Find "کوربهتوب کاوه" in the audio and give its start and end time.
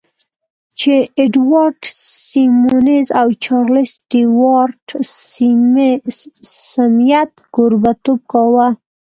7.55-8.67